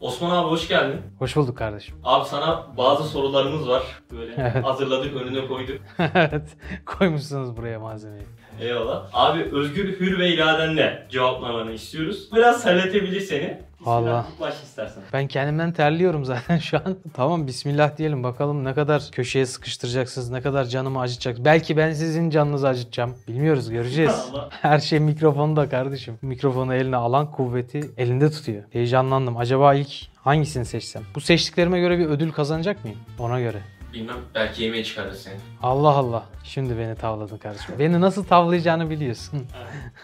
[0.00, 1.00] Osman abi hoş geldin.
[1.18, 1.96] Hoş bulduk kardeşim.
[2.04, 3.82] Abi sana bazı sorularımız var.
[4.12, 4.64] Böyle Evet.
[4.64, 5.78] hazırladık önüne koyduk.
[6.14, 6.56] evet.
[6.86, 8.22] Koymuşsunuz buraya malzemeyi.
[8.60, 9.08] Eyvallah.
[9.12, 12.28] Abi özgür, hür ve iradenle cevaplamanı istiyoruz.
[12.34, 13.62] Biraz terletebilir seni.
[13.80, 15.02] İlk Baş istersen.
[15.12, 16.96] Ben kendimden terliyorum zaten şu an.
[17.14, 21.44] tamam bismillah diyelim bakalım ne kadar köşeye sıkıştıracaksınız, ne kadar canımı acıtacak.
[21.44, 23.14] Belki ben sizin canınızı acıtacağım.
[23.28, 24.12] Bilmiyoruz göreceğiz.
[24.32, 24.48] Allah.
[24.50, 26.18] Her şey mikrofonda kardeşim.
[26.22, 28.62] Mikrofonu eline alan kuvveti elinde tutuyor.
[28.70, 29.36] Heyecanlandım.
[29.36, 29.90] Acaba ilk
[30.24, 31.02] hangisini seçsem?
[31.14, 32.98] Bu seçtiklerime göre bir ödül kazanacak mıyım?
[33.18, 33.58] Ona göre.
[33.92, 35.34] Bilmem belki yemeğe çıkarır seni.
[35.62, 36.24] Allah Allah.
[36.44, 37.74] Şimdi beni tavladın kardeşim.
[37.78, 39.46] Beni nasıl tavlayacağını biliyorsun.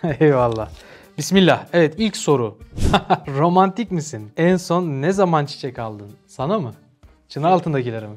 [0.20, 0.68] Eyvallah.
[1.18, 1.66] Bismillah.
[1.72, 2.58] Evet ilk soru.
[3.38, 4.32] Romantik misin?
[4.36, 6.10] En son ne zaman çiçek aldın?
[6.26, 6.72] Sana mı?
[7.28, 8.16] Çınar altındakilere mi?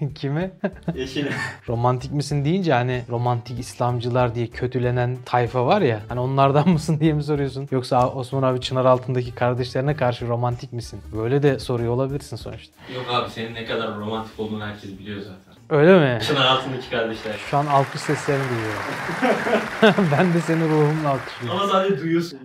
[0.14, 0.50] Kime?
[0.96, 1.28] Eşine.
[1.68, 6.00] romantik misin deyince hani romantik İslamcılar diye kötülenen tayfa var ya.
[6.08, 7.68] Hani onlardan mısın diye mi soruyorsun?
[7.70, 11.00] Yoksa Osman abi Çınar altındaki kardeşlerine karşı romantik misin?
[11.16, 12.74] Böyle de soruyor olabilirsin sonuçta.
[12.94, 15.53] Yok abi senin ne kadar romantik olduğunu herkes biliyor zaten.
[15.70, 16.20] Öyle mi?
[16.22, 17.32] Çınar altındaki kardeşler.
[17.50, 20.08] Şu an alkış seslerini duyuyorum.
[20.18, 21.60] ben de seni ruhumla alkışlıyorum.
[21.60, 22.38] Ama sadece duyuyorsun.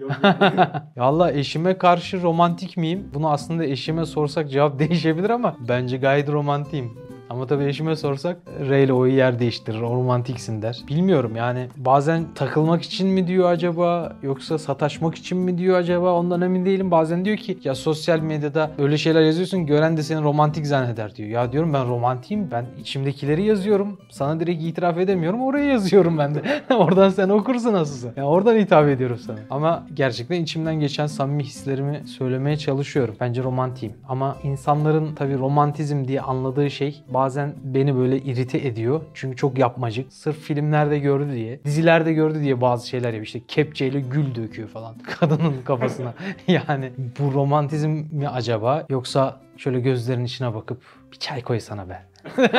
[0.98, 3.08] Valla eşime karşı romantik miyim?
[3.14, 7.09] Bunu aslında eşime sorsak cevap değişebilir ama bence gayet romantiyim.
[7.30, 8.38] Ama tabii eşime sorsak
[8.70, 9.82] R ile O'yu yer değiştirir.
[9.82, 10.80] O romantiksin der.
[10.88, 16.42] Bilmiyorum yani bazen takılmak için mi diyor acaba yoksa sataşmak için mi diyor acaba ondan
[16.42, 16.92] emin değilim.
[16.92, 21.30] Bazen diyor ki ya sosyal medyada öyle şeyler yazıyorsun gören de seni romantik zanneder diyor.
[21.30, 23.98] Ya diyorum ben romantiyim ben içimdekileri yazıyorum.
[24.10, 26.42] Sana direkt itiraf edemiyorum oraya yazıyorum ben de.
[26.76, 28.10] Oradan sen okursun nasılsa.
[28.16, 29.40] Ya oradan hitap ediyorum sana.
[29.50, 33.16] Ama gerçekten içimden geçen samimi hislerimi söylemeye çalışıyorum.
[33.20, 33.96] Bence romantiyim.
[34.08, 39.02] Ama insanların tabii romantizm diye anladığı şey bazen beni böyle irite ediyor.
[39.14, 40.14] Çünkü çok yapmacık.
[40.14, 43.26] Sırf filmlerde gördü diye, dizilerde gördü diye bazı şeyler yapıyor.
[43.26, 46.14] İşte kepçeyle gül döküyor falan kadının kafasına.
[46.48, 50.82] yani bu romantizm mi acaba yoksa şöyle gözlerinin içine bakıp
[51.12, 52.04] bir çay koysana be.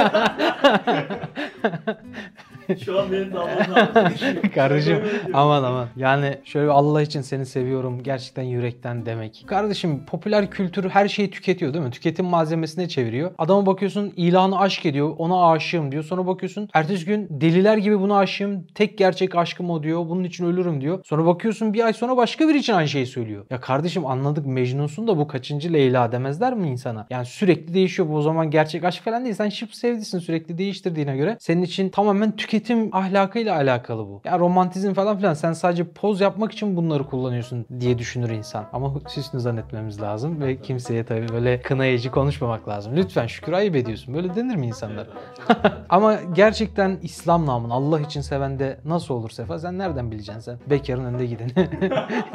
[2.84, 4.12] Şu an benim damlamda
[4.54, 4.98] Kardeşim
[5.32, 5.88] aman aman.
[5.96, 9.44] Yani şöyle Allah için seni seviyorum gerçekten yürekten demek.
[9.46, 11.90] Kardeşim popüler kültür her şeyi tüketiyor değil mi?
[11.90, 13.30] Tüketim malzemesine çeviriyor.
[13.38, 15.14] Adama bakıyorsun ilanı aşk ediyor.
[15.18, 16.04] Ona aşığım diyor.
[16.04, 18.66] Sonra bakıyorsun ertesi gün deliler gibi buna aşığım.
[18.74, 20.08] Tek gerçek aşkım o diyor.
[20.08, 21.00] Bunun için ölürüm diyor.
[21.04, 23.46] Sonra bakıyorsun bir ay sonra başka biri için aynı şeyi söylüyor.
[23.50, 27.06] Ya kardeşim anladık Mecnun'sun da bu kaçıncı Leyla demezler mi insana?
[27.10, 28.08] Yani sürekli değişiyor.
[28.08, 29.34] Bu o zaman gerçek aşk falan değil.
[29.34, 31.36] Sen şıp sevdisin sürekli değiştirdiğine göre.
[31.40, 32.59] Senin için tamamen tüketim
[32.92, 34.20] ahlakıyla alakalı bu.
[34.24, 38.64] Ya romantizm falan filan sen sadece poz yapmak için bunları kullanıyorsun diye düşünür insan.
[38.72, 42.96] Ama süslü zannetmemiz lazım ve kimseye tabii böyle kınayıcı konuşmamak lazım.
[42.96, 44.14] Lütfen şükür ayıp ediyorsun.
[44.14, 45.06] Böyle denir mi insanlar?
[45.88, 49.58] Ama gerçekten İslam namına Allah için seven de nasıl olur Sefa?
[49.58, 50.58] Sen nereden bileceksin sen?
[50.70, 51.52] Bekarın önünde gideni.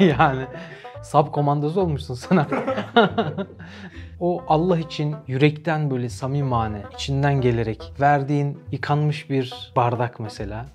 [0.00, 0.42] yani
[1.02, 2.58] sub komandosu olmuşsun sen artık.
[4.20, 10.66] o Allah için yürekten böyle samimane, içinden gelerek verdiğin yıkanmış bir bardak mesela.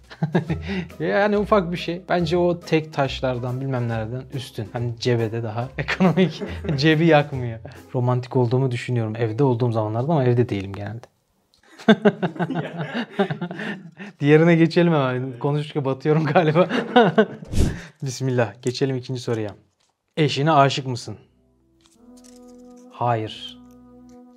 [0.99, 2.01] yani ufak bir şey.
[2.09, 4.67] Bence o tek taşlardan bilmem nereden üstün.
[4.73, 6.43] Hani cebede daha ekonomik
[6.75, 7.59] cebi yakmıyor.
[7.95, 11.07] Romantik olduğumu düşünüyorum evde olduğum zamanlarda ama evde değilim genelde.
[14.19, 15.39] Diğerine geçelim hemen.
[15.39, 16.67] Konuşurken batıyorum galiba.
[18.03, 18.53] Bismillah.
[18.61, 19.49] Geçelim ikinci soruya.
[20.17, 21.17] Eşine aşık mısın?
[23.01, 23.59] Hayır.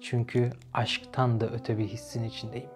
[0.00, 2.70] Çünkü aşktan da öte bir hissin içindeyim.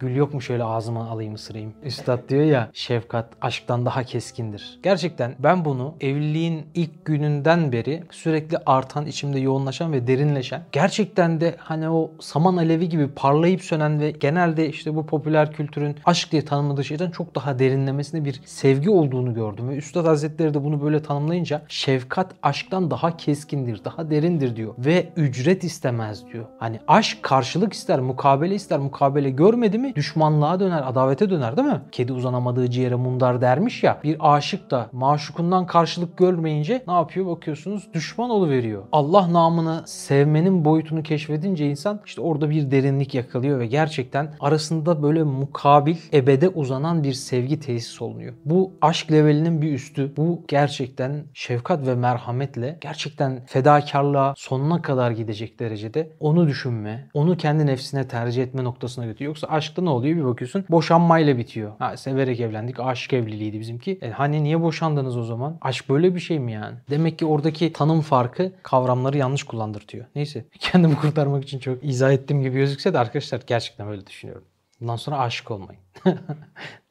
[0.00, 1.72] Gül yok mu şöyle ağzıma alayım ısırayım.
[1.82, 4.78] Üstad diyor ya şefkat aşktan daha keskindir.
[4.82, 11.54] Gerçekten ben bunu evliliğin ilk gününden beri sürekli artan içimde yoğunlaşan ve derinleşen gerçekten de
[11.58, 16.44] hani o saman alevi gibi parlayıp sönen ve genelde işte bu popüler kültürün aşk diye
[16.44, 19.68] tanımladığı şeyden çok daha derinlemesine bir sevgi olduğunu gördüm.
[19.68, 24.74] Ve Üstad Hazretleri de bunu böyle tanımlayınca şefkat aşktan daha keskindir, daha derindir diyor.
[24.78, 26.44] Ve ücret istemez diyor.
[26.58, 28.78] Hani aşk karşılık ister, mukabele ister.
[28.78, 31.80] Mukabele görmedi mi düşmanlığa döner, adavete döner değil mi?
[31.92, 33.98] Kedi uzanamadığı ciğere mundar dermiş ya.
[34.04, 37.88] Bir aşık da maşukundan karşılık görmeyince ne yapıyor bakıyorsunuz?
[37.94, 38.82] Düşman veriyor.
[38.92, 45.22] Allah namını sevmenin boyutunu keşfedince insan işte orada bir derinlik yakalıyor ve gerçekten arasında böyle
[45.22, 48.34] mukabil, ebede uzanan bir sevgi tesis olunuyor.
[48.44, 50.16] Bu aşk levelinin bir üstü.
[50.16, 57.66] Bu gerçekten şefkat ve merhametle gerçekten fedakarlığa sonuna kadar gidecek derecede onu düşünme, onu kendi
[57.66, 59.30] nefsine tercih etme noktasına götürüyor.
[59.30, 59.46] Yoksa
[59.78, 61.72] aşkta ne oluyor bir bakıyorsun boşanmayla bitiyor.
[61.78, 63.98] Ha, severek evlendik aşk evliliğiydi bizimki.
[64.02, 65.58] E, hani niye boşandınız o zaman?
[65.60, 66.76] Aşk böyle bir şey mi yani?
[66.90, 70.06] Demek ki oradaki tanım farkı kavramları yanlış kullandırtıyor.
[70.14, 74.44] Neyse kendimi kurtarmak için çok izah ettiğim gibi gözükse de arkadaşlar gerçekten böyle düşünüyorum.
[74.80, 75.80] Bundan sonra aşık olmayın.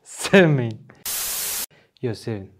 [0.04, 0.88] Sevmeyin.
[2.02, 2.52] Yo sevin.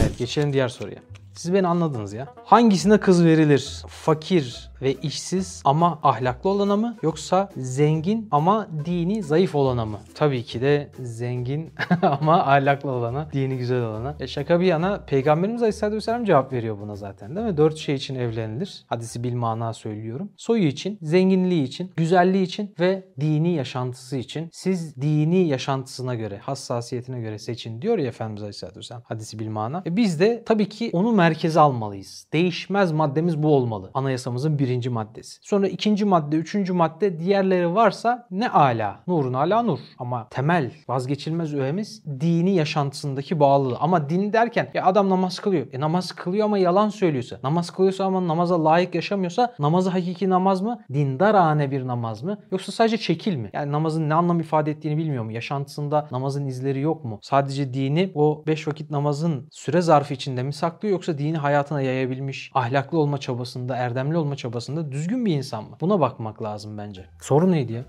[0.00, 0.98] Evet geçelim diğer soruya.
[1.36, 2.26] Siz beni anladınız ya.
[2.44, 3.82] Hangisine kız verilir?
[3.88, 6.96] Fakir ve işsiz ama ahlaklı olana mı?
[7.02, 9.98] Yoksa zengin ama dini zayıf olana mı?
[10.14, 11.70] Tabii ki de zengin
[12.02, 14.16] ama ahlaklı olana, dini güzel olana.
[14.20, 17.56] E şaka bir yana Peygamberimiz Aleyhisselatü Vesselam cevap veriyor buna zaten değil mi?
[17.56, 18.84] Dört şey için evlenilir.
[18.86, 20.30] Hadisi bil mana söylüyorum.
[20.36, 24.48] Soyu için, zenginliği için, güzelliği için ve dini yaşantısı için.
[24.52, 29.02] Siz dini yaşantısına göre, hassasiyetine göre seçin diyor ya Efendimiz Aleyhisselatü Vesselam.
[29.06, 29.82] Hadisi bil mana.
[29.86, 32.26] E biz de tabii ki onu merkeze almalıyız.
[32.32, 33.90] Değişmez maddemiz bu olmalı.
[33.94, 35.38] Anayasamızın birinci maddesi.
[35.42, 39.00] Sonra ikinci madde, üçüncü madde diğerleri varsa ne ala.
[39.06, 39.78] Nurun ala nur.
[39.98, 43.76] Ama temel, vazgeçilmez öğemiz dini yaşantısındaki bağlılığı.
[43.78, 45.66] Ama din derken ya adam namaz kılıyor.
[45.72, 47.38] E namaz kılıyor ama yalan söylüyorsa.
[47.42, 50.80] Namaz kılıyorsa ama namaza layık yaşamıyorsa namazı hakiki namaz mı?
[50.92, 52.38] Dindarane bir namaz mı?
[52.52, 53.50] Yoksa sadece çekil mi?
[53.52, 55.32] Yani namazın ne anlam ifade ettiğini bilmiyor mu?
[55.32, 57.18] Yaşantısında namazın izleri yok mu?
[57.22, 62.50] Sadece dini o 5 vakit namazın süre zarfı içinde mi saklıyor yoksa dini hayatına yayabilmiş,
[62.54, 65.76] ahlaklı olma çabasında, erdemli olma çabasında düzgün bir insan mı?
[65.80, 67.04] Buna bakmak lazım bence.
[67.20, 67.84] Soru neydi ya?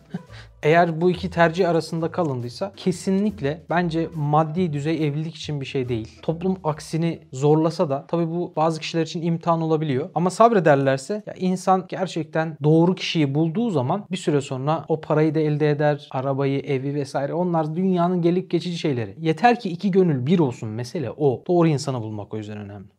[0.62, 6.18] Eğer bu iki tercih arasında kalındıysa kesinlikle bence maddi düzey evlilik için bir şey değil.
[6.22, 10.10] Toplum aksini zorlasa da tabii bu bazı kişiler için imtihan olabiliyor.
[10.14, 15.40] Ama sabrederlerse ya insan gerçekten doğru kişiyi bulduğu zaman bir süre sonra o parayı da
[15.40, 19.16] elde eder, arabayı, evi vesaire onlar dünyanın gelip geçici şeyleri.
[19.20, 21.44] Yeter ki iki gönül bir olsun mesele o.
[21.48, 22.95] Doğru insanı bulmak o yüzden önemli.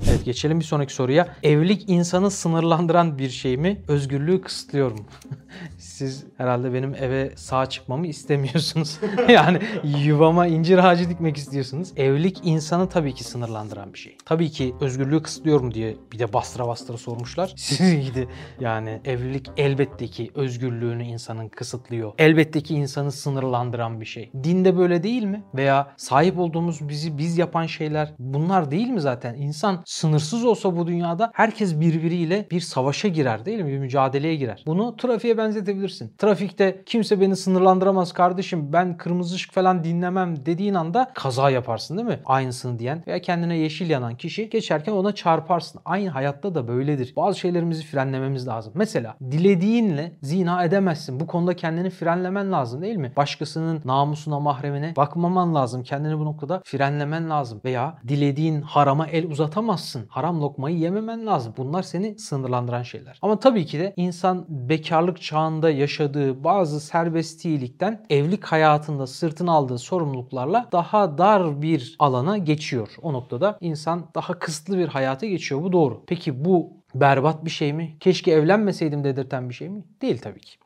[0.00, 1.28] Evet geçelim bir sonraki soruya.
[1.42, 3.82] Evlilik insanı sınırlandıran bir şey mi?
[3.88, 5.04] Özgürlüğü kısıtlıyor mu?
[5.78, 8.98] Siz herhalde benim eve sağ çıkmamı istemiyorsunuz.
[9.28, 9.58] yani
[10.04, 11.92] yuvama incir ağacı dikmek istiyorsunuz.
[11.96, 14.16] Evlilik insanı tabii ki sınırlandıran bir şey.
[14.24, 17.52] Tabii ki özgürlüğü kısıtlıyor mu diye bir de bastıra bastıra sormuşlar.
[17.56, 18.28] Siz gidi.
[18.60, 22.12] Yani evlilik elbette ki özgürlüğünü insanın kısıtlıyor.
[22.18, 24.30] Elbette ki insanı sınırlandıran bir şey.
[24.44, 25.42] Dinde böyle değil mi?
[25.54, 29.34] Veya sahip olduğumuz bizi biz yapan şeyler bunlar değil mi zaten?
[29.34, 33.72] İnsan sınırsız olsa bu dünyada herkes birbiriyle bir savaşa girer değil mi?
[33.72, 34.62] Bir mücadeleye girer.
[34.66, 36.12] Bunu trafiğe benzetebilirsin.
[36.18, 42.08] Trafikte kimse beni sınırlandıramaz kardeşim ben kırmızı ışık falan dinlemem dediğin anda kaza yaparsın değil
[42.08, 42.20] mi?
[42.24, 45.80] Aynısını diyen veya kendine yeşil yanan kişi geçerken ona çarparsın.
[45.84, 47.12] Aynı hayatta da böyledir.
[47.16, 48.72] Bazı şeylerimizi frenlememiz lazım.
[48.76, 51.20] Mesela dilediğinle zina edemezsin.
[51.20, 53.12] Bu konuda kendini frenlemen lazım değil mi?
[53.16, 55.82] Başkasının namusuna, mahremine bakmaman lazım.
[55.82, 57.60] Kendini bu noktada frenlemen lazım.
[57.64, 59.71] Veya dilediğin harama el uzatamazsın.
[60.08, 61.54] Haram lokmayı yememen lazım.
[61.56, 63.18] Bunlar seni sınırlandıran şeyler.
[63.22, 70.68] Ama tabii ki de insan bekarlık çağında yaşadığı bazı serbestlilikten evlilik hayatında sırtına aldığı sorumluluklarla
[70.72, 72.88] daha dar bir alana geçiyor.
[73.02, 75.62] O noktada insan daha kısıtlı bir hayata geçiyor.
[75.62, 76.02] Bu doğru.
[76.06, 77.96] Peki bu berbat bir şey mi?
[78.00, 79.84] Keşke evlenmeseydim dedirten bir şey mi?
[80.02, 80.56] Değil tabii ki.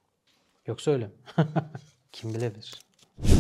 [0.67, 1.13] Yoksa öyle mi?
[2.13, 2.87] Kim bilebilir.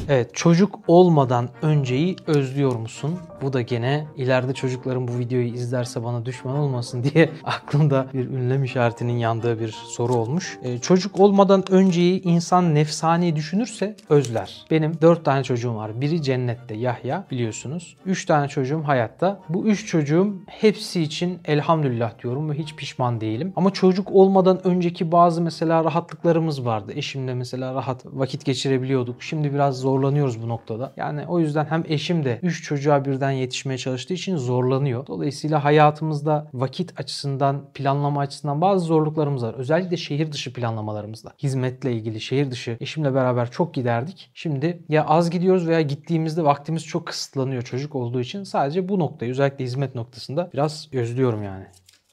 [0.08, 3.18] Evet çocuk olmadan önceyi özlüyor musun?
[3.42, 8.64] Bu da gene ileride çocuklarım bu videoyu izlerse bana düşman olmasın diye aklımda bir ünlem
[8.64, 10.58] işaretinin yandığı bir soru olmuş.
[10.62, 14.64] Ee, çocuk olmadan önceyi insan nefsani düşünürse özler.
[14.70, 16.00] Benim 4 tane çocuğum var.
[16.00, 17.96] Biri cennette Yahya biliyorsunuz.
[18.06, 19.40] 3 tane çocuğum hayatta.
[19.48, 23.52] Bu 3 çocuğum hepsi için elhamdülillah diyorum ve hiç pişman değilim.
[23.56, 26.92] Ama çocuk olmadan önceki bazı mesela rahatlıklarımız vardı.
[26.94, 29.22] Eşimle mesela rahat vakit geçirebiliyorduk.
[29.22, 30.92] Şimdi biraz zorlanıyoruz bu noktada.
[30.96, 35.06] Yani o yüzden hem eşim de 3 çocuğa birden yetişmeye çalıştığı için zorlanıyor.
[35.06, 39.54] Dolayısıyla hayatımızda vakit açısından, planlama açısından bazı zorluklarımız var.
[39.54, 41.32] Özellikle şehir dışı planlamalarımızda.
[41.42, 44.30] Hizmetle ilgili şehir dışı eşimle beraber çok giderdik.
[44.34, 48.44] Şimdi ya az gidiyoruz veya gittiğimizde vaktimiz çok kısıtlanıyor çocuk olduğu için.
[48.44, 51.66] Sadece bu noktayı özellikle hizmet noktasında biraz özlüyorum yani.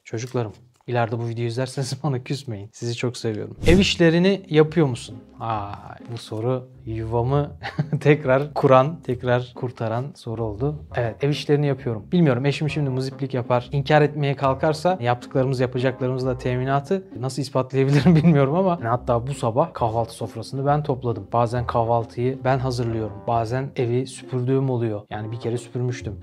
[0.04, 0.52] Çocuklarım.
[0.86, 2.70] İleride bu videoyu izlerseniz bana küsmeyin.
[2.72, 3.56] Sizi çok seviyorum.
[3.66, 5.16] Ev işlerini yapıyor musun?
[5.40, 5.72] Aa,
[6.12, 7.50] bu soru yuvamı
[8.00, 10.84] tekrar kuran, tekrar kurtaran soru oldu.
[10.96, 12.06] Evet ev işlerini yapıyorum.
[12.12, 13.68] Bilmiyorum eşim şimdi muziplik yapar.
[13.72, 20.12] İnkar etmeye kalkarsa yaptıklarımız yapacaklarımızla teminatı nasıl ispatlayabilirim bilmiyorum ama yani hatta bu sabah kahvaltı
[20.12, 21.28] sofrasını ben topladım.
[21.32, 23.16] Bazen kahvaltıyı ben hazırlıyorum.
[23.26, 25.00] Bazen evi süpürdüğüm oluyor.
[25.10, 26.20] Yani bir kere süpürmüştüm.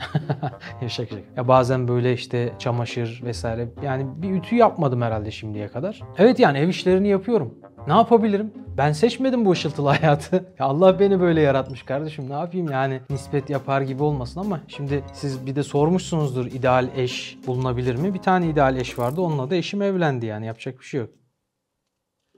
[0.81, 1.21] ya şaka şaka.
[1.37, 3.69] Ya bazen böyle işte çamaşır vesaire.
[3.83, 6.01] Yani bir ütü yapmadım herhalde şimdiye kadar.
[6.17, 7.53] Evet yani ev işlerini yapıyorum.
[7.87, 8.53] Ne yapabilirim?
[8.77, 10.35] Ben seçmedim bu ışıltılı hayatı.
[10.59, 12.29] Ya Allah beni böyle yaratmış kardeşim.
[12.29, 17.37] Ne yapayım yani nispet yapar gibi olmasın ama şimdi siz bir de sormuşsunuzdur ideal eş
[17.47, 18.13] bulunabilir mi?
[18.13, 19.21] Bir tane ideal eş vardı.
[19.21, 21.09] Onunla da eşim evlendi yani yapacak bir şey yok.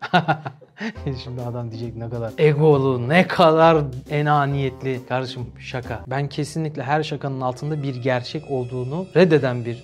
[1.24, 5.00] Şimdi adam diyecek ne kadar egolu, ne kadar enaniyetli.
[5.10, 6.03] Kardeşim şaka.
[6.08, 9.84] Ben kesinlikle her şakanın altında bir gerçek olduğunu reddeden bir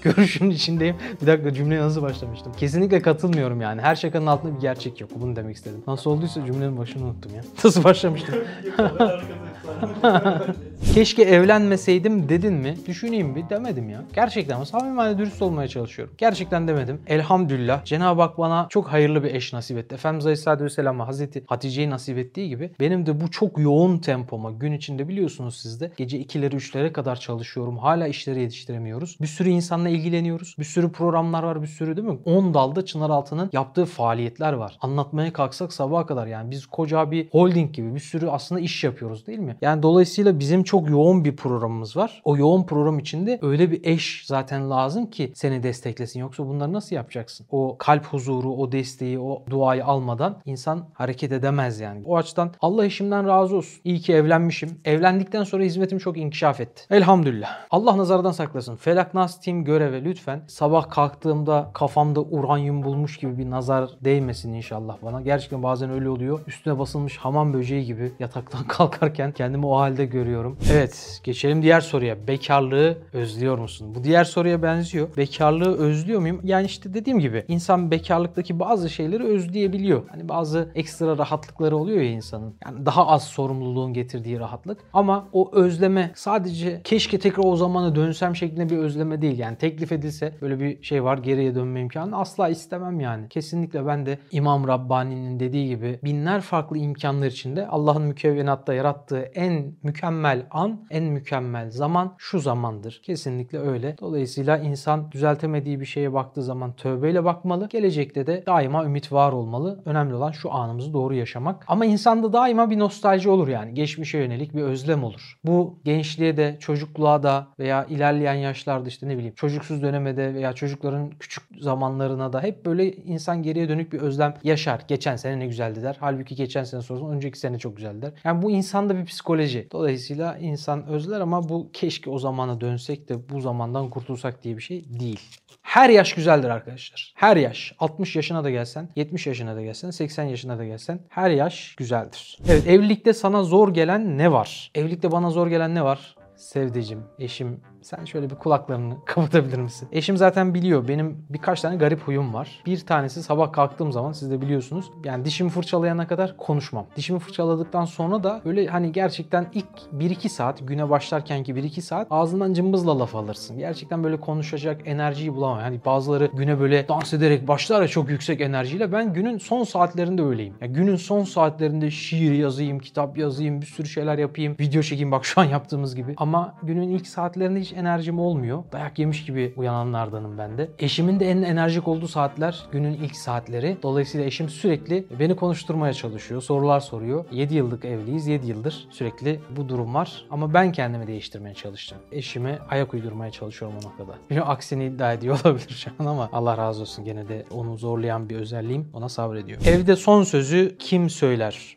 [0.16, 0.96] görüşün içindeyim.
[1.22, 2.52] Bir dakika cümleye nasıl başlamıştım?
[2.56, 3.80] Kesinlikle katılmıyorum yani.
[3.80, 5.10] Her şakanın altında bir gerçek yok.
[5.20, 5.82] Bunu demek istedim.
[5.86, 7.42] Nasıl olduysa cümlenin başını unuttum ya.
[7.64, 8.34] Nasıl başlamıştım?
[10.94, 12.76] Keşke evlenmeseydim dedin mi?
[12.86, 14.04] Düşüneyim bir demedim ya.
[14.14, 16.14] Gerçekten ama samimi dürüst olmaya çalışıyorum.
[16.18, 17.00] Gerçekten demedim.
[17.06, 19.94] Elhamdülillah Cenab-ı Hak bana çok hayırlı bir eş nasip etti.
[19.94, 24.72] Efendimiz Aleyhisselatü Vesselam'a Hazreti Hatice'yi nasip ettiği gibi benim de bu çok yoğun tempoma gün
[24.72, 27.78] içinde biliyorsunuz siz de gece 2'lere 3'lere kadar çalışıyorum.
[27.78, 29.16] Hala işleri yetiştiremiyoruz.
[29.20, 30.54] Bir sürü insanla ilgileniyoruz.
[30.58, 32.18] Bir sürü programlar var bir sürü değil mi?
[32.24, 34.78] 10 dalda Çınaraltı'nın yaptığı faaliyetler var.
[34.80, 39.26] Anlatmaya kalksak sabaha kadar yani biz koca bir holding gibi bir sürü aslında iş yapıyoruz
[39.26, 39.49] değil mi?
[39.62, 42.22] Yani dolayısıyla bizim çok yoğun bir programımız var.
[42.24, 46.20] O yoğun program içinde öyle bir eş zaten lazım ki seni desteklesin.
[46.20, 47.46] Yoksa bunları nasıl yapacaksın?
[47.50, 52.02] O kalp huzuru, o desteği, o duayı almadan insan hareket edemez yani.
[52.04, 53.80] O açıdan Allah eşimden razı olsun.
[53.84, 54.80] İyi ki evlenmişim.
[54.84, 56.82] Evlendikten sonra hizmetim çok inkişaf etti.
[56.90, 57.50] Elhamdülillah.
[57.70, 58.76] Allah nazardan saklasın.
[58.76, 64.96] Felak Nas Team göreve lütfen sabah kalktığımda kafamda uranyum bulmuş gibi bir nazar değmesin inşallah
[65.02, 65.20] bana.
[65.20, 66.40] Gerçekten bazen öyle oluyor.
[66.46, 70.58] Üstüne basılmış hamam böceği gibi yataktan kalkarken kendimi o halde görüyorum.
[70.72, 72.26] Evet geçelim diğer soruya.
[72.28, 73.94] Bekarlığı özlüyor musun?
[73.94, 75.16] Bu diğer soruya benziyor.
[75.16, 76.40] Bekarlığı özlüyor muyum?
[76.44, 80.02] Yani işte dediğim gibi insan bekarlıktaki bazı şeyleri özleyebiliyor.
[80.10, 82.54] Hani bazı ekstra rahatlıkları oluyor ya insanın.
[82.64, 84.78] Yani daha az sorumluluğun getirdiği rahatlık.
[84.92, 89.38] Ama o özleme sadece keşke tekrar o zamana dönsem şeklinde bir özleme değil.
[89.38, 93.28] Yani teklif edilse böyle bir şey var geriye dönme imkanı asla istemem yani.
[93.28, 99.74] Kesinlikle ben de İmam Rabbani'nin dediği gibi binler farklı imkanlar içinde Allah'ın mükevvenatta yarattığı en
[99.82, 103.00] mükemmel an, en mükemmel zaman şu zamandır.
[103.04, 103.96] Kesinlikle öyle.
[104.00, 107.68] Dolayısıyla insan düzeltemediği bir şeye baktığı zaman tövbeyle bakmalı.
[107.68, 109.82] Gelecekte de daima ümit var olmalı.
[109.84, 111.64] Önemli olan şu anımızı doğru yaşamak.
[111.68, 113.74] Ama insanda daima bir nostalji olur yani.
[113.74, 115.38] Geçmişe yönelik bir özlem olur.
[115.44, 120.52] Bu gençliğe de, çocukluğa da veya ilerleyen yaşlarda işte ne bileyim çocuksuz döneme de veya
[120.52, 124.80] çocukların küçük zamanlarına da hep böyle insan geriye dönük bir özlem yaşar.
[124.88, 125.96] Geçen sene ne güzeldi der.
[126.00, 128.12] Halbuki geçen sene sorsan önceki sene çok güzeldi der.
[128.24, 129.68] Yani bu insanda bir psikoloji.
[129.72, 134.62] Dolayısıyla insan özler ama bu keşke o zamana dönsek de bu zamandan kurtulsak diye bir
[134.62, 135.20] şey değil.
[135.62, 137.12] Her yaş güzeldir arkadaşlar.
[137.16, 137.72] Her yaş.
[137.78, 142.38] 60 yaşına da gelsen, 70 yaşına da gelsen, 80 yaşına da gelsen her yaş güzeldir.
[142.48, 144.70] Evet evlilikte sana zor gelen ne var?
[144.74, 146.14] Evlilikte bana zor gelen ne var?
[146.40, 149.88] Sevdicim, eşim sen şöyle bir kulaklarını kapatabilir misin?
[149.92, 152.62] Eşim zaten biliyor benim birkaç tane garip huyum var.
[152.66, 154.90] Bir tanesi sabah kalktığım zaman siz de biliyorsunuz.
[155.04, 156.86] Yani dişimi fırçalayana kadar konuşmam.
[156.96, 159.66] Dişimi fırçaladıktan sonra da böyle hani gerçekten ilk
[159.98, 163.58] 1-2 saat güne başlarkenki 1-2 saat ağzından cımbızla laf alırsın.
[163.58, 165.58] Gerçekten böyle konuşacak enerjiyi bulamam.
[165.58, 168.92] Hani bazıları güne böyle dans ederek başlar ya çok yüksek enerjiyle.
[168.92, 170.54] Ben günün son saatlerinde öyleyim.
[170.60, 175.24] Yani günün son saatlerinde şiir yazayım, kitap yazayım, bir sürü şeyler yapayım, video çekeyim bak
[175.24, 176.14] şu an yaptığımız gibi.
[176.16, 176.29] Ama
[176.62, 178.64] günün ilk saatlerinde hiç enerjim olmuyor.
[178.72, 180.70] Dayak yemiş gibi uyananlardanım ben de.
[180.78, 183.78] Eşimin de en enerjik olduğu saatler günün ilk saatleri.
[183.82, 186.42] Dolayısıyla eşim sürekli beni konuşturmaya çalışıyor.
[186.42, 187.24] Sorular soruyor.
[187.32, 188.26] 7 yıllık evliyiz.
[188.26, 190.24] 7 yıldır sürekli bu durum var.
[190.30, 191.98] Ama ben kendimi değiştirmeye çalıştım.
[192.12, 194.18] Eşime ayak uydurmaya çalışıyorum o noktada.
[194.30, 198.28] Biliyorum aksini iddia ediyor olabilir şu an ama Allah razı olsun gene de onu zorlayan
[198.28, 199.60] bir özelliğim ona sabrediyor.
[199.66, 201.76] Evde son sözü kim söyler?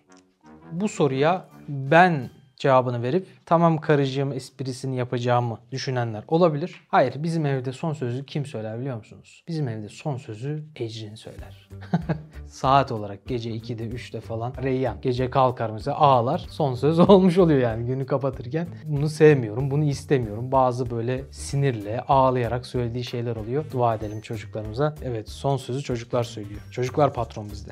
[0.72, 2.30] Bu soruya ben
[2.64, 6.76] cevabını verip tamam karıcığım esprisini yapacağımı düşünenler olabilir.
[6.88, 9.44] Hayır bizim evde son sözü kim söyler biliyor musunuz?
[9.48, 11.70] Bizim evde son sözü Ecrin söyler.
[12.48, 17.60] Saat olarak gece 2'de 3'te falan Reyyan gece kalkar mesela ağlar son söz olmuş oluyor
[17.60, 18.68] yani günü kapatırken.
[18.86, 20.52] Bunu sevmiyorum bunu istemiyorum.
[20.52, 23.66] Bazı böyle sinirle ağlayarak söylediği şeyler oluyor.
[23.72, 24.96] Dua edelim çocuklarımıza.
[25.04, 26.62] Evet son sözü çocuklar söylüyor.
[26.72, 27.72] Çocuklar patron bizde.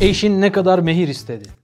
[0.00, 1.61] Eşin ne kadar mehir istedi?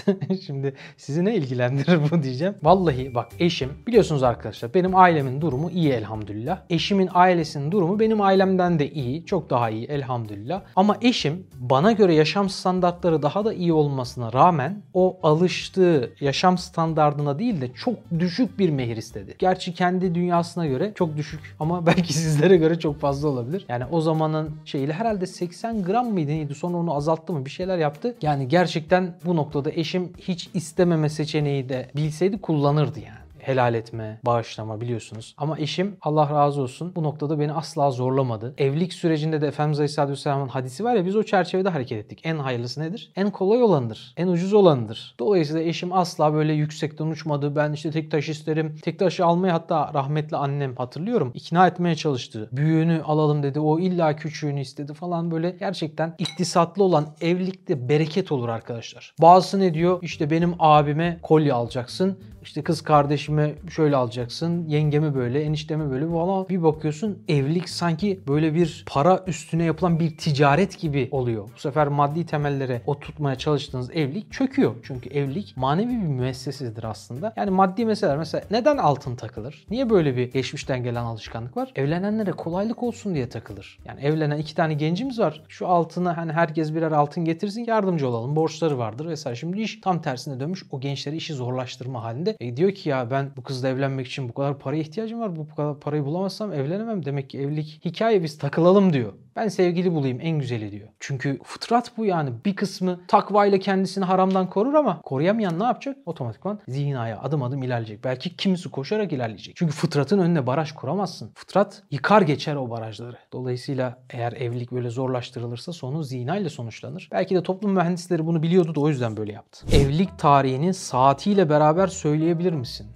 [0.46, 2.54] Şimdi sizi ne ilgilendirir bu diyeceğim.
[2.62, 6.58] Vallahi bak eşim biliyorsunuz arkadaşlar benim ailemin durumu iyi elhamdülillah.
[6.70, 9.26] Eşimin ailesinin durumu benim ailemden de iyi.
[9.26, 10.62] Çok daha iyi elhamdülillah.
[10.76, 17.38] Ama eşim bana göre yaşam standartları daha da iyi olmasına rağmen o alıştığı yaşam standartına
[17.38, 19.34] değil de çok düşük bir mehir istedi.
[19.38, 23.66] Gerçi kendi dünyasına göre çok düşük ama belki sizlere göre çok fazla olabilir.
[23.68, 27.78] Yani o zamanın şeyiyle herhalde 80 gram mıydı neydi sonra onu azalttı mı bir şeyler
[27.78, 28.14] yaptı.
[28.22, 34.80] Yani gerçekten bu noktada eşim hiç istememe seçeneği de bilseydi kullanırdı yani helal etme, bağışlama
[34.80, 35.34] biliyorsunuz.
[35.38, 38.54] Ama eşim Allah razı olsun bu noktada beni asla zorlamadı.
[38.58, 42.20] Evlilik sürecinde de Efendimiz Aleyhisselatü Vesselam'ın hadisi var ya biz o çerçevede hareket ettik.
[42.24, 43.12] En hayırlısı nedir?
[43.16, 44.14] En kolay olanıdır.
[44.16, 45.14] En ucuz olanıdır.
[45.18, 47.56] Dolayısıyla eşim asla böyle yüksekten uçmadı.
[47.56, 48.76] Ben işte tek taş isterim.
[48.82, 51.30] Tek taşı almayı hatta rahmetli annem hatırlıyorum.
[51.34, 52.48] ikna etmeye çalıştı.
[52.52, 53.60] Büyüğünü alalım dedi.
[53.60, 55.50] O illa küçüğünü istedi falan böyle.
[55.50, 59.14] Gerçekten iktisatlı olan evlilikte bereket olur arkadaşlar.
[59.20, 59.98] Bazısı ne diyor?
[60.02, 66.48] İşte benim abime kolye alacaksın İşte kız kardeşime şöyle alacaksın, yengemi böyle, eniştemi böyle falan.
[66.48, 71.48] Bir bakıyorsun evlilik sanki böyle bir para üstüne yapılan bir ticaret gibi oluyor.
[71.56, 74.74] Bu sefer maddi temellere oturtmaya çalıştığınız evlilik çöküyor.
[74.82, 77.32] Çünkü evlilik manevi bir müessesedir aslında.
[77.36, 79.66] Yani maddi meseleler mesela neden altın takılır?
[79.70, 81.72] Niye böyle bir geçmişten gelen alışkanlık var?
[81.74, 83.78] Evlenenlere kolaylık olsun diye takılır.
[83.84, 85.42] Yani evlenen iki tane gencimiz var.
[85.48, 88.36] Şu altına hani herkes birer altın getirsin yardımcı olalım.
[88.36, 89.36] Borçları vardır vesaire.
[89.36, 90.64] Şimdi iş tam tersine dönmüş.
[90.70, 92.31] O gençleri işi zorlaştırma halinde.
[92.40, 95.36] E diyor ki ya ben bu kızla evlenmek için bu kadar paraya ihtiyacım var.
[95.36, 97.04] Bu kadar parayı bulamazsam evlenemem.
[97.04, 99.12] Demek ki evlilik hikaye biz takılalım diyor.
[99.36, 100.88] Ben sevgili bulayım en güzeli diyor.
[101.00, 102.30] Çünkü fıtrat bu yani.
[102.44, 105.96] Bir kısmı takvayla kendisini haramdan korur ama koruyamayan ne yapacak?
[106.06, 108.04] Otomatikman zinaya adım adım ilerleyecek.
[108.04, 109.56] Belki kimisi koşarak ilerleyecek.
[109.56, 111.30] Çünkü fıtratın önüne baraj kuramazsın.
[111.34, 113.16] Fıtrat yıkar geçer o barajları.
[113.32, 117.08] Dolayısıyla eğer evlilik böyle zorlaştırılırsa sonu zina ile sonuçlanır.
[117.12, 119.66] Belki de toplum mühendisleri bunu biliyordu da o yüzden böyle yaptı.
[119.76, 122.86] Evlilik tarihini saatiyle beraber söyleyebilir misin?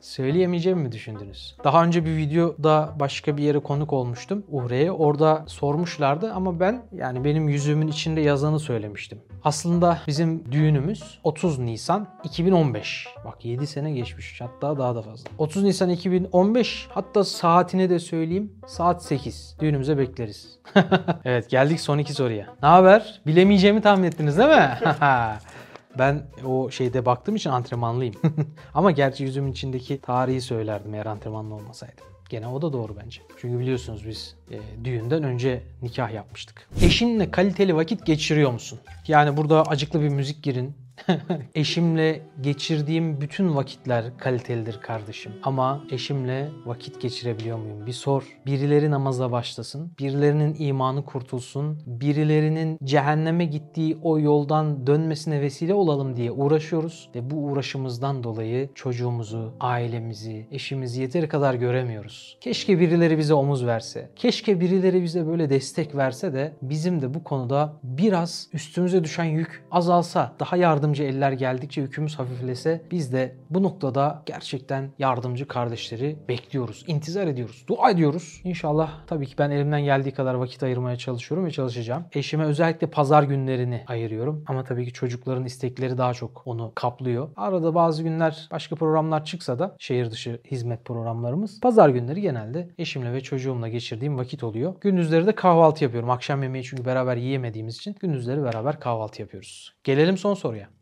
[0.00, 1.56] Söyleyemeyeceğimi mi düşündünüz?
[1.64, 4.44] Daha önce bir videoda başka bir yere konuk olmuştum.
[4.50, 4.92] Uhre'ye.
[4.92, 9.18] Orada sormuşlardı ama ben yani benim yüzümün içinde yazanı söylemiştim.
[9.44, 13.06] Aslında bizim düğünümüz 30 Nisan 2015.
[13.24, 15.30] Bak 7 sene geçmiş hatta daha da fazla.
[15.38, 18.52] 30 Nisan 2015 hatta saatini de söyleyeyim.
[18.66, 19.56] Saat 8.
[19.60, 20.58] Düğünümüze bekleriz.
[21.24, 22.46] evet geldik son iki soruya.
[22.62, 23.20] Ne haber?
[23.26, 24.78] Bilemeyeceğimi tahmin ettiniz değil mi?
[25.98, 28.14] Ben o şeyde baktığım için antrenmanlıyım.
[28.74, 32.04] Ama gerçi yüzümün içindeki tarihi söylerdim eğer antrenmanlı olmasaydım.
[32.28, 33.20] Gene o da doğru bence.
[33.40, 36.68] Çünkü biliyorsunuz biz e, düğünden önce nikah yapmıştık.
[36.82, 38.78] Eşinle kaliteli vakit geçiriyor musun?
[39.08, 40.87] Yani burada acıklı bir müzik girin.
[41.54, 45.32] eşimle geçirdiğim bütün vakitler kalitelidir kardeşim.
[45.42, 47.86] Ama eşimle vakit geçirebiliyor muyum?
[47.86, 48.38] Bir sor.
[48.46, 49.92] Birileri namaza başlasın.
[49.98, 51.78] Birilerinin imanı kurtulsun.
[51.86, 57.10] Birilerinin cehenneme gittiği o yoldan dönmesine vesile olalım diye uğraşıyoruz.
[57.14, 62.38] Ve bu uğraşımızdan dolayı çocuğumuzu, ailemizi, eşimizi yeteri kadar göremiyoruz.
[62.40, 64.10] Keşke birileri bize omuz verse.
[64.16, 69.64] Keşke birileri bize böyle destek verse de bizim de bu konuda biraz üstümüze düşen yük
[69.70, 70.32] azalsa.
[70.40, 70.56] Daha
[70.88, 76.84] yardımcı eller geldikçe yükümüz hafiflese biz de bu noktada gerçekten yardımcı kardeşleri bekliyoruz.
[76.86, 77.64] intizar ediyoruz.
[77.68, 78.40] Dua ediyoruz.
[78.44, 82.04] İnşallah tabii ki ben elimden geldiği kadar vakit ayırmaya çalışıyorum ve çalışacağım.
[82.12, 84.44] Eşime özellikle pazar günlerini ayırıyorum.
[84.46, 87.28] Ama tabii ki çocukların istekleri daha çok onu kaplıyor.
[87.36, 91.60] Arada bazı günler başka programlar çıksa da şehir dışı hizmet programlarımız.
[91.60, 94.74] Pazar günleri genelde eşimle ve çocuğumla geçirdiğim vakit oluyor.
[94.80, 96.10] Gündüzleri de kahvaltı yapıyorum.
[96.10, 99.74] Akşam yemeği çünkü beraber yiyemediğimiz için gündüzleri beraber kahvaltı yapıyoruz.
[99.84, 100.77] Gelelim son soruya.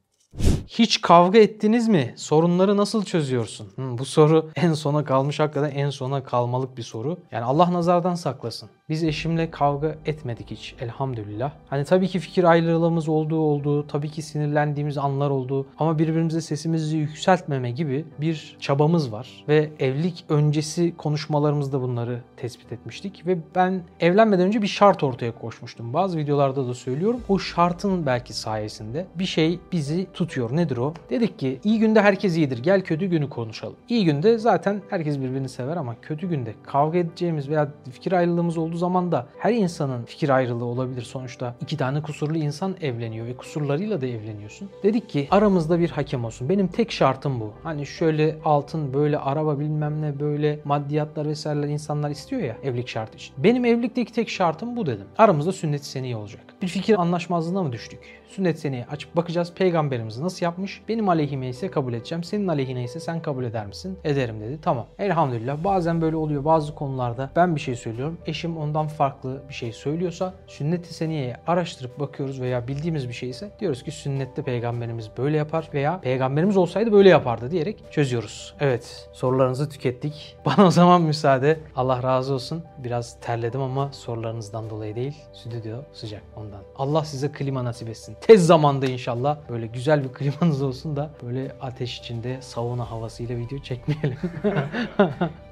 [0.67, 2.15] Hiç kavga ettiniz mi?
[2.17, 3.73] Sorunları nasıl çözüyorsun?
[3.75, 7.19] Hmm, bu soru en sona kalmış hakikaten en sona kalmalık bir soru.
[7.31, 8.71] Yani Allah nazardan saklasın.
[8.89, 11.53] Biz eşimle kavga etmedik hiç elhamdülillah.
[11.71, 16.97] Hani tabii ki fikir ayrılığımız olduğu oldu, tabii ki sinirlendiğimiz anlar oldu ama birbirimize sesimizi
[16.97, 19.45] yükseltmeme gibi bir çabamız var.
[19.49, 25.93] Ve evlilik öncesi konuşmalarımızda bunları tespit etmiştik ve ben evlenmeden önce bir şart ortaya koşmuştum.
[25.93, 27.21] Bazı videolarda da söylüyorum.
[27.29, 30.57] O şartın belki sayesinde bir şey bizi tutuyor.
[30.57, 30.95] Nedir o?
[31.11, 32.59] Dedik ki iyi günde herkes iyidir.
[32.59, 33.77] Gel kötü günü konuşalım.
[33.89, 38.76] İyi günde zaten herkes birbirini sever ama kötü günde kavga edeceğimiz veya fikir ayrılığımız olduğu
[38.77, 41.03] zaman da her insanın fikir ayrılığı olabilir.
[41.03, 44.71] Sonuçta iki tane kusurlu insan evleniyor ve kusurlarıyla da evleniyorsun.
[44.83, 46.49] Dedik ki aramızda bir hakem olsun.
[46.49, 47.53] Benim tek şartım bu.
[47.63, 53.17] Hani şöyle altın, böyle araba bilmem ne, böyle maddiyatlar vesaireler insanlar istiyor ya evlilik şartı
[53.17, 53.35] için.
[53.39, 55.07] Benim evlilikteki tek şartım bu dedim.
[55.19, 56.41] Aramızda sünnet-i olacak.
[56.63, 58.01] Bir fikir anlaşmazlığına mı düştük?
[58.29, 60.83] Sünnet seni açıp bakacağız peygamberimiz nasıl yapmış?
[60.89, 62.25] Benim aleyhime ise kabul edeceğim.
[62.25, 63.99] Senin aleyhine ise sen kabul eder misin?
[64.05, 64.59] Ederim dedi.
[64.63, 64.87] Tamam.
[64.99, 65.65] Elhamdülillah.
[65.65, 66.45] Bazen böyle oluyor.
[66.45, 68.19] Bazı konularda ben bir şey söylüyorum.
[68.27, 73.51] Eşim ondan farklı bir şey söylüyorsa sünnet-i seniyeyi araştırıp bakıyoruz veya bildiğimiz bir şey ise
[73.61, 78.55] diyoruz ki sünnette peygamberimiz böyle yapar veya peygamberimiz olsaydı böyle yapardı diyerek çözüyoruz.
[78.61, 79.09] Evet.
[79.13, 80.37] Sorularınızı tükettik.
[80.47, 81.61] Bana o zaman müsaade.
[81.77, 82.65] Allah razı olsun.
[82.79, 85.17] Biraz terledim ama sorularınızdan dolayı değil.
[85.33, 86.61] Stüdyo sıcak ondan.
[86.77, 88.17] Allah size klima nasip etsin.
[88.21, 93.59] Tez zamanda inşallah böyle güzel bir klimanız olsun da böyle ateş içinde sauna havasıyla video
[93.59, 94.19] çekmeyelim.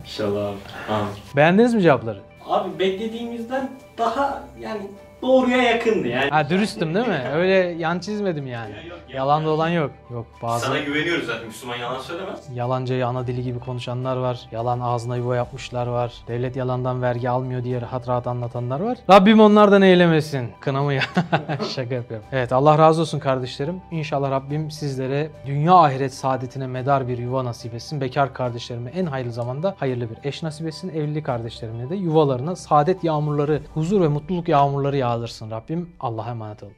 [0.00, 0.54] İnşallah.
[0.90, 1.14] Amin.
[1.36, 2.20] Beğendiniz mi cevapları?
[2.46, 4.82] Abi beklediğimizden daha yani
[5.24, 6.30] doğruya yakındı yani.
[6.30, 7.22] Ha dürüstüm değil mi?
[7.34, 8.72] Öyle yan çizmedim yani.
[8.74, 9.16] Ya yok, ya.
[9.16, 9.90] Yalan dolan yok.
[10.10, 12.48] Yok bazı Sana güveniyoruz zaten Müslüman yalan söylemez.
[12.54, 14.40] yalancayı ana dili gibi konuşanlar var.
[14.52, 16.12] Yalan ağzına yuva yapmışlar var.
[16.28, 18.98] Devlet yalandan vergi almıyor diye rahat rahat anlatanlar var.
[19.10, 20.48] Rabbim onlardan eylemesin.
[20.60, 21.02] Kınamı ya.
[21.74, 22.26] Şaka yapıyorum.
[22.32, 23.80] Evet Allah razı olsun kardeşlerim.
[23.90, 28.00] İnşallah Rabbim sizlere dünya ahiret saadetine medar bir yuva nasip etsin.
[28.00, 30.88] Bekar kardeşlerime en hayırlı zamanda hayırlı bir eş nasip etsin.
[30.88, 35.88] Evli kardeşlerime de yuvalarına saadet yağmurları, huzur ve mutluluk yağmurları yağdırsın Rabbim.
[36.00, 36.72] Allah'a emanet olun.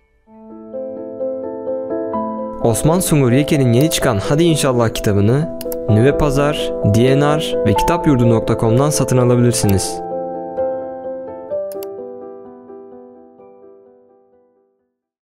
[2.64, 10.05] Osman Sungur Yeke'nin yeni çıkan Hadi İnşallah kitabını Nüve Pazar, DNR ve kitapyurdu.com'dan satın alabilirsiniz.